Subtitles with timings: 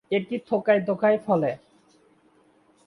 [0.11, 1.51] এটি থোকায় থোকায় ফলে।